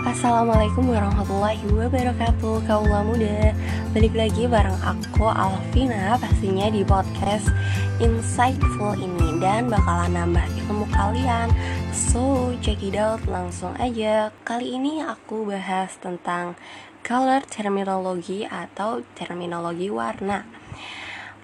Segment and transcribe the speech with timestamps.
[0.00, 3.52] Assalamualaikum warahmatullahi wabarakatuh Kaulah muda.
[3.92, 7.52] Balik lagi bareng aku Alvina Pastinya di podcast
[8.00, 9.36] Insightful ini.
[9.44, 11.52] Dan bakalan nambah ilmu kalian.
[11.92, 14.32] So check it out langsung aja.
[14.40, 16.56] Kali ini aku bahas tentang
[17.04, 20.59] Color terminologi atau terminologi warna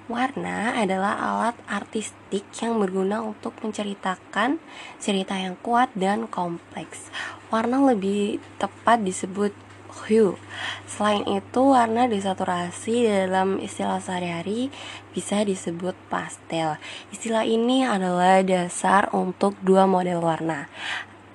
[0.07, 4.63] Warna adalah alat artistik yang berguna untuk menceritakan
[5.03, 7.11] cerita yang kuat dan kompleks.
[7.51, 9.51] Warna lebih tepat disebut
[10.07, 10.39] hue.
[10.87, 14.71] Selain itu, warna desaturasi dalam istilah sehari-hari
[15.11, 16.79] bisa disebut pastel.
[17.11, 20.71] Istilah ini adalah dasar untuk dua model warna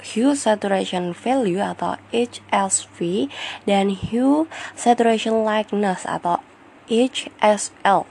[0.01, 3.29] hue saturation value atau HSV
[3.69, 6.41] dan hue saturation likeness atau
[6.91, 8.03] HSL.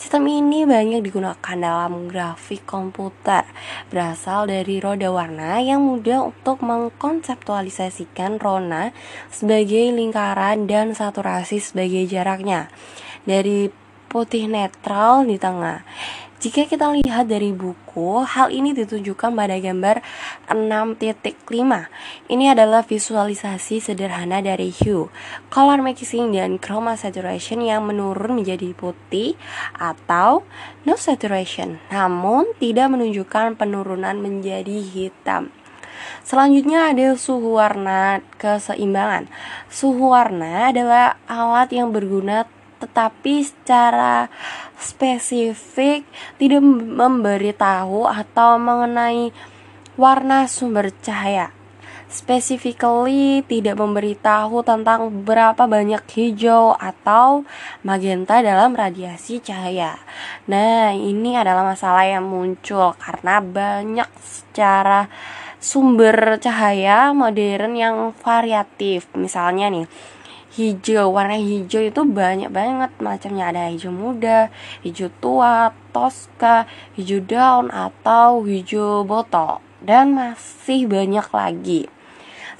[0.00, 3.44] Sistem ini banyak digunakan dalam grafik komputer,
[3.92, 8.96] berasal dari roda warna yang mudah untuk mengkonseptualisasikan rona
[9.28, 12.72] sebagai lingkaran dan saturasi sebagai jaraknya.
[13.28, 13.68] Dari
[14.08, 15.84] putih netral di tengah.
[16.42, 20.02] Jika kita lihat dari buku, hal ini ditunjukkan pada gambar
[20.50, 21.38] 6.5.
[22.26, 25.06] Ini adalah visualisasi sederhana dari hue,
[25.54, 29.38] color mixing dan chroma saturation yang menurun menjadi putih
[29.78, 30.42] atau
[30.82, 35.54] no saturation, namun tidak menunjukkan penurunan menjadi hitam.
[36.26, 39.30] Selanjutnya ada suhu warna keseimbangan.
[39.70, 42.50] Suhu warna adalah alat yang berguna
[42.82, 44.26] tetapi secara
[44.74, 46.02] spesifik
[46.42, 49.30] tidak memberitahu atau mengenai
[49.94, 51.54] warna sumber cahaya.
[52.12, 57.48] Specifically tidak memberitahu tentang berapa banyak hijau atau
[57.80, 59.96] magenta dalam radiasi cahaya.
[60.44, 65.08] Nah, ini adalah masalah yang muncul karena banyak secara
[65.56, 69.08] sumber cahaya modern yang variatif.
[69.16, 69.88] Misalnya nih,
[70.56, 71.08] hijau.
[71.12, 73.50] Warna hijau itu banyak banget macamnya.
[73.52, 74.52] Ada hijau muda
[74.84, 81.82] hijau tua toska hijau daun atau hijau botol dan masih banyak lagi.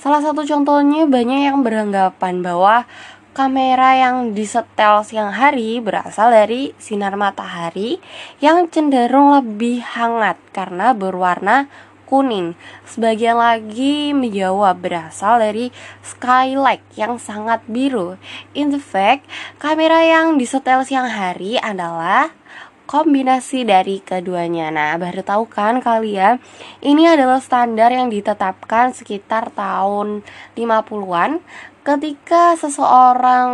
[0.02, 2.90] Salah satu contohnya banyak yang beranggapan bahwa
[3.32, 7.96] kamera yang disetel siang hari berasal dari sinar matahari
[8.44, 11.70] yang cenderung lebih hangat karena berwarna
[12.12, 12.52] kuning.
[12.84, 15.72] Sebagian lagi menjawab berasal dari
[16.04, 18.20] skylight yang sangat biru.
[18.52, 19.24] In the fact,
[19.56, 22.36] kamera yang disetel siang hari adalah
[22.84, 24.68] kombinasi dari keduanya.
[24.68, 26.36] Nah, baru tahu kan kalian,
[26.84, 30.20] ini adalah standar yang ditetapkan sekitar tahun
[30.52, 31.40] 50-an
[31.80, 33.48] ketika seseorang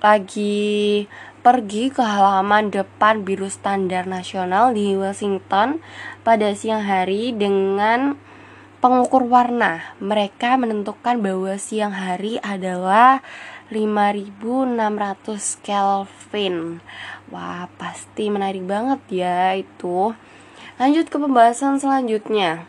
[0.00, 1.04] lagi
[1.44, 5.84] pergi ke halaman depan Biru Standar Nasional di Washington
[6.24, 8.16] pada siang hari dengan
[8.80, 9.92] pengukur warna.
[10.00, 13.20] Mereka menentukan bahwa siang hari adalah
[13.68, 16.80] 5600 Kelvin.
[17.28, 20.16] Wah, pasti menarik banget ya itu.
[20.80, 22.64] Lanjut ke pembahasan selanjutnya.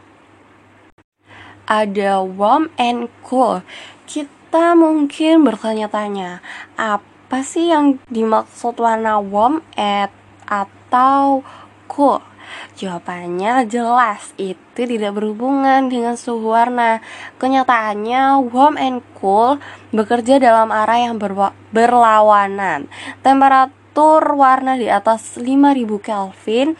[1.63, 3.63] Ada warm and cool.
[4.03, 6.43] Kita mungkin bertanya-tanya,
[6.75, 10.07] apa apa sih yang dimaksud warna warm at
[10.47, 11.43] atau
[11.91, 12.23] cool?
[12.79, 17.03] Jawabannya jelas, itu tidak berhubungan dengan suhu warna.
[17.35, 19.59] Kenyataannya, warm and cool
[19.91, 21.19] bekerja dalam arah yang
[21.75, 22.87] berlawanan.
[23.19, 26.79] Temperatur warna di atas 5000 Kelvin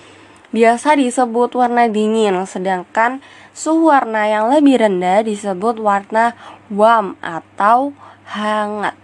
[0.56, 3.20] biasa disebut warna dingin, sedangkan
[3.52, 6.32] suhu warna yang lebih rendah disebut warna
[6.72, 7.92] warm atau
[8.24, 8.96] hangat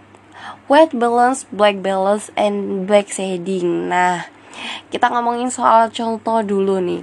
[0.66, 3.88] white balance, black balance, and black shading.
[3.92, 4.26] Nah,
[4.88, 7.02] kita ngomongin soal contoh dulu nih.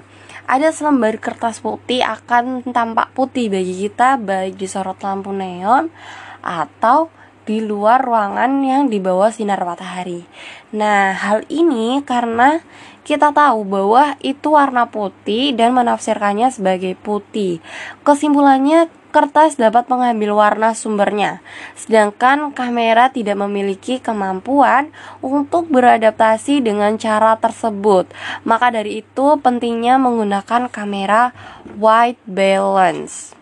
[0.49, 5.93] Ada selembar kertas putih akan tampak putih bagi kita baik di sorot lampu neon
[6.41, 7.13] atau
[7.49, 10.25] di luar ruangan yang di bawah sinar matahari.
[10.73, 12.61] Nah, hal ini karena
[13.09, 17.57] kita tahu bahwa itu warna putih dan menafsirkannya sebagai putih.
[18.05, 21.41] Kesimpulannya, kertas dapat mengambil warna sumbernya,
[21.73, 24.93] sedangkan kamera tidak memiliki kemampuan
[25.25, 28.05] untuk beradaptasi dengan cara tersebut.
[28.45, 31.33] Maka dari itu, pentingnya menggunakan kamera
[31.81, 33.33] white balance.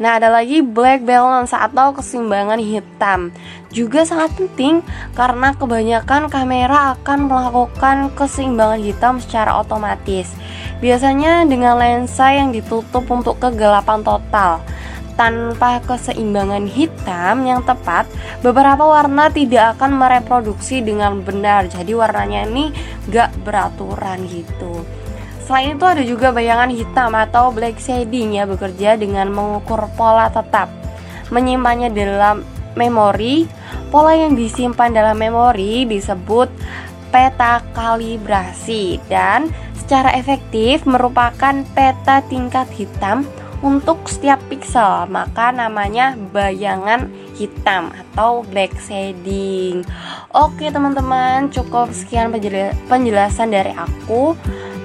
[0.00, 3.28] Nah, ada lagi black balance atau keseimbangan hitam.
[3.72, 4.84] Juga sangat penting
[5.16, 10.28] karena kebanyakan kamera akan melakukan keseimbangan hitam secara otomatis.
[10.84, 14.60] Biasanya dengan lensa yang ditutup untuk kegelapan total
[15.16, 18.08] tanpa keseimbangan hitam yang tepat,
[18.44, 21.68] beberapa warna tidak akan mereproduksi dengan benar.
[21.68, 22.72] Jadi warnanya ini
[23.08, 24.84] gak beraturan gitu.
[25.48, 30.68] Selain itu ada juga bayangan hitam atau black shading yang bekerja dengan mengukur pola tetap.
[31.32, 32.44] menyimpannya dalam
[32.76, 33.48] memori.
[33.92, 36.48] Pola yang disimpan dalam memori disebut
[37.12, 43.28] peta kalibrasi dan secara efektif merupakan peta tingkat hitam
[43.60, 49.84] untuk setiap pixel, maka namanya bayangan hitam atau black shading.
[50.32, 52.32] Oke, teman-teman, cukup sekian
[52.88, 54.32] penjelasan dari aku.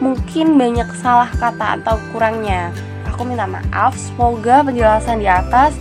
[0.04, 2.76] Mungkin banyak salah kata atau kurangnya.
[3.10, 3.98] Aku minta maaf.
[3.98, 5.74] Semoga penjelasan di atas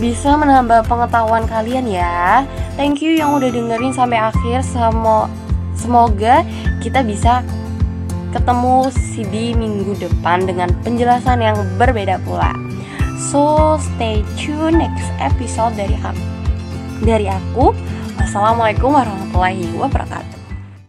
[0.00, 2.46] bisa menambah pengetahuan kalian ya.
[2.78, 4.64] Thank you yang udah dengerin sampai akhir.
[5.72, 6.44] Semoga
[6.84, 7.42] kita bisa
[8.32, 8.88] ketemu
[9.28, 12.52] di minggu depan dengan penjelasan yang berbeda pula.
[13.30, 15.78] So stay tune next episode.
[17.02, 17.74] Dari aku.
[18.18, 20.41] Wassalamualaikum warahmatullahi wabarakatuh.